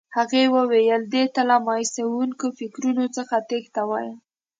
هغه 0.15 0.39
وویل 0.55 1.01
دې 1.13 1.23
ته 1.33 1.41
له 1.49 1.55
مایوسوونکو 1.67 2.45
فکرو 2.57 3.05
څخه 3.17 3.35
تېښته 3.49 3.81
وایي. 3.89 4.13